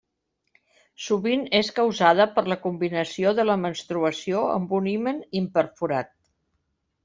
Sovint 1.07 1.43
és 1.59 1.69
causada 1.81 2.27
per 2.39 2.45
la 2.53 2.57
combinació 2.65 3.35
de 3.43 3.47
la 3.51 3.59
menstruació 3.69 4.43
amb 4.57 4.77
un 4.81 4.91
himen 4.97 5.23
imperforat. 5.45 6.15